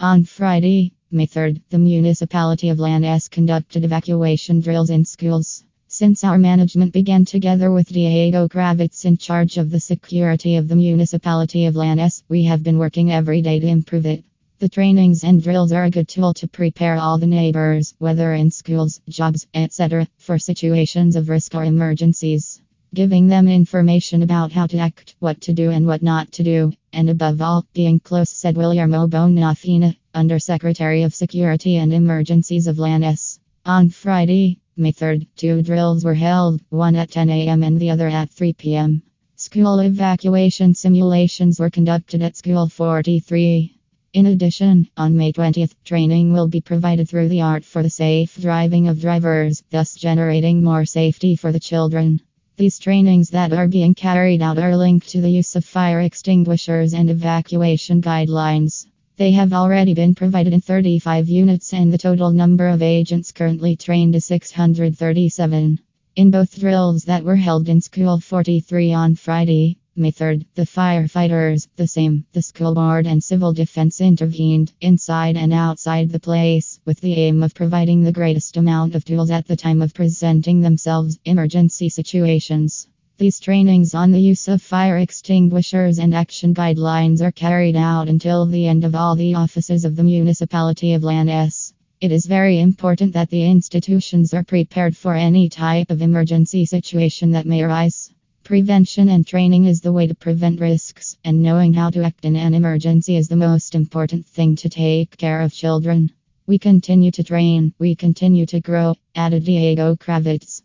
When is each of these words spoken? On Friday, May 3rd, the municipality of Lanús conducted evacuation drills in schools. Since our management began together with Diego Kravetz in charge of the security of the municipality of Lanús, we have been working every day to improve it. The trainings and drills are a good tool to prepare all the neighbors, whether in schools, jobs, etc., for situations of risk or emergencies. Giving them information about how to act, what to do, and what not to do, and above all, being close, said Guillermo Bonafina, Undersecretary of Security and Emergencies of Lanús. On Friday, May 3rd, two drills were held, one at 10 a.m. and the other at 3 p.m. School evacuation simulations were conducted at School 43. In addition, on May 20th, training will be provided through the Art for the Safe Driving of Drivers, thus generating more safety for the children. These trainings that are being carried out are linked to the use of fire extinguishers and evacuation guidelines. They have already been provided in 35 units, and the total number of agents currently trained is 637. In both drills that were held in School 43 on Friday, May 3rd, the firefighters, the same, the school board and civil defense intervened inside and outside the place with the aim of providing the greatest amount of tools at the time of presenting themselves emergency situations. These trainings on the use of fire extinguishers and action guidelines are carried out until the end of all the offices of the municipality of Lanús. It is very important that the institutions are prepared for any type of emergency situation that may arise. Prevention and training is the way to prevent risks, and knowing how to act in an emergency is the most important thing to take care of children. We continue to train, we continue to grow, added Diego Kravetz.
On 0.00 0.24
Friday, 0.24 0.94
May 1.10 1.26
3rd, 1.26 1.60
the 1.68 1.78
municipality 1.78 2.70
of 2.70 2.78
Lanús 2.78 3.30
conducted 3.30 3.84
evacuation 3.84 4.60
drills 4.60 4.88
in 4.88 5.04
schools. 5.04 5.62
Since 5.88 6.24
our 6.24 6.38
management 6.38 6.94
began 6.94 7.26
together 7.26 7.70
with 7.70 7.88
Diego 7.88 8.48
Kravetz 8.48 9.04
in 9.04 9.18
charge 9.18 9.58
of 9.58 9.68
the 9.70 9.78
security 9.78 10.56
of 10.56 10.68
the 10.68 10.76
municipality 10.76 11.66
of 11.66 11.74
Lanús, 11.74 12.22
we 12.30 12.44
have 12.44 12.62
been 12.62 12.78
working 12.78 13.12
every 13.12 13.42
day 13.42 13.60
to 13.60 13.66
improve 13.66 14.06
it. 14.06 14.24
The 14.58 14.70
trainings 14.70 15.22
and 15.22 15.42
drills 15.42 15.70
are 15.70 15.84
a 15.84 15.90
good 15.90 16.08
tool 16.08 16.32
to 16.32 16.48
prepare 16.48 16.96
all 16.96 17.18
the 17.18 17.26
neighbors, 17.26 17.94
whether 17.98 18.32
in 18.32 18.50
schools, 18.50 19.02
jobs, 19.06 19.46
etc., 19.52 20.08
for 20.16 20.38
situations 20.38 21.14
of 21.14 21.28
risk 21.28 21.54
or 21.54 21.64
emergencies. 21.64 22.59
Giving 22.92 23.28
them 23.28 23.46
information 23.46 24.24
about 24.24 24.50
how 24.50 24.66
to 24.66 24.78
act, 24.78 25.14
what 25.20 25.40
to 25.42 25.52
do, 25.52 25.70
and 25.70 25.86
what 25.86 26.02
not 26.02 26.32
to 26.32 26.42
do, 26.42 26.72
and 26.92 27.08
above 27.08 27.40
all, 27.40 27.64
being 27.72 28.00
close, 28.00 28.30
said 28.30 28.56
Guillermo 28.56 29.06
Bonafina, 29.06 29.94
Undersecretary 30.12 31.04
of 31.04 31.14
Security 31.14 31.76
and 31.76 31.92
Emergencies 31.92 32.66
of 32.66 32.78
Lanús. 32.78 33.38
On 33.64 33.90
Friday, 33.90 34.58
May 34.76 34.90
3rd, 34.90 35.28
two 35.36 35.62
drills 35.62 36.04
were 36.04 36.14
held, 36.14 36.62
one 36.70 36.96
at 36.96 37.12
10 37.12 37.30
a.m. 37.30 37.62
and 37.62 37.78
the 37.78 37.90
other 37.90 38.08
at 38.08 38.28
3 38.28 38.54
p.m. 38.54 39.02
School 39.36 39.78
evacuation 39.78 40.74
simulations 40.74 41.60
were 41.60 41.70
conducted 41.70 42.22
at 42.22 42.36
School 42.36 42.68
43. 42.68 43.78
In 44.14 44.26
addition, 44.26 44.88
on 44.96 45.16
May 45.16 45.32
20th, 45.32 45.74
training 45.84 46.32
will 46.32 46.48
be 46.48 46.60
provided 46.60 47.08
through 47.08 47.28
the 47.28 47.42
Art 47.42 47.64
for 47.64 47.84
the 47.84 47.90
Safe 47.90 48.36
Driving 48.36 48.88
of 48.88 49.00
Drivers, 49.00 49.62
thus 49.70 49.94
generating 49.94 50.64
more 50.64 50.84
safety 50.84 51.36
for 51.36 51.52
the 51.52 51.60
children. 51.60 52.20
These 52.60 52.78
trainings 52.78 53.30
that 53.30 53.54
are 53.54 53.68
being 53.68 53.94
carried 53.94 54.42
out 54.42 54.58
are 54.58 54.76
linked 54.76 55.08
to 55.08 55.22
the 55.22 55.30
use 55.30 55.56
of 55.56 55.64
fire 55.64 56.02
extinguishers 56.02 56.92
and 56.92 57.08
evacuation 57.08 58.02
guidelines. 58.02 58.84
They 59.16 59.30
have 59.30 59.54
already 59.54 59.94
been 59.94 60.14
provided 60.14 60.52
in 60.52 60.60
35 60.60 61.26
units, 61.26 61.72
and 61.72 61.90
the 61.90 61.96
total 61.96 62.30
number 62.32 62.68
of 62.68 62.82
agents 62.82 63.32
currently 63.32 63.76
trained 63.76 64.14
is 64.14 64.26
637. 64.26 65.78
In 66.16 66.30
both 66.30 66.60
drills 66.60 67.04
that 67.04 67.24
were 67.24 67.36
held 67.36 67.66
in 67.70 67.80
School 67.80 68.20
43 68.20 68.92
on 68.92 69.14
Friday, 69.14 69.78
May 69.96 70.12
3rd, 70.12 70.46
the 70.54 70.62
firefighters, 70.62 71.66
the 71.74 71.88
same, 71.88 72.24
the 72.32 72.42
school 72.42 72.74
board 72.74 73.08
and 73.08 73.22
civil 73.22 73.52
defense 73.52 74.00
intervened 74.00 74.72
inside 74.80 75.36
and 75.36 75.52
outside 75.52 76.10
the 76.10 76.20
place 76.20 76.78
with 76.84 77.00
the 77.00 77.14
aim 77.14 77.42
of 77.42 77.54
providing 77.54 78.04
the 78.04 78.12
greatest 78.12 78.56
amount 78.56 78.94
of 78.94 79.04
tools 79.04 79.32
at 79.32 79.48
the 79.48 79.56
time 79.56 79.82
of 79.82 79.92
presenting 79.92 80.60
themselves 80.60 81.18
emergency 81.24 81.88
situations. 81.88 82.86
These 83.18 83.40
trainings 83.40 83.92
on 83.92 84.12
the 84.12 84.20
use 84.20 84.46
of 84.46 84.62
fire 84.62 84.96
extinguishers 84.96 85.98
and 85.98 86.14
action 86.14 86.54
guidelines 86.54 87.20
are 87.20 87.32
carried 87.32 87.74
out 87.74 88.08
until 88.08 88.46
the 88.46 88.68
end 88.68 88.84
of 88.84 88.94
all 88.94 89.16
the 89.16 89.34
offices 89.34 89.84
of 89.84 89.96
the 89.96 90.04
municipality 90.04 90.94
of 90.94 91.02
Lanús. 91.02 91.72
It 92.00 92.12
is 92.12 92.26
very 92.26 92.60
important 92.60 93.12
that 93.14 93.28
the 93.30 93.44
institutions 93.44 94.32
are 94.34 94.44
prepared 94.44 94.96
for 94.96 95.16
any 95.16 95.48
type 95.48 95.90
of 95.90 96.00
emergency 96.00 96.64
situation 96.64 97.32
that 97.32 97.44
may 97.44 97.62
arise. 97.62 98.12
Prevention 98.50 99.08
and 99.10 99.24
training 99.24 99.66
is 99.66 99.80
the 99.80 99.92
way 99.92 100.08
to 100.08 100.14
prevent 100.16 100.58
risks, 100.58 101.16
and 101.22 101.40
knowing 101.40 101.72
how 101.72 101.88
to 101.88 102.02
act 102.02 102.24
in 102.24 102.34
an 102.34 102.52
emergency 102.52 103.14
is 103.14 103.28
the 103.28 103.36
most 103.36 103.76
important 103.76 104.26
thing 104.26 104.56
to 104.56 104.68
take 104.68 105.16
care 105.16 105.40
of 105.42 105.52
children. 105.52 106.10
We 106.48 106.58
continue 106.58 107.12
to 107.12 107.22
train, 107.22 107.72
we 107.78 107.94
continue 107.94 108.46
to 108.46 108.60
grow, 108.60 108.96
added 109.14 109.44
Diego 109.44 109.94
Kravetz. 109.94 110.58